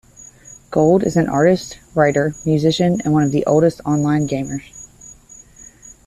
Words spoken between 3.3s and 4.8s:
the oldest online gamers.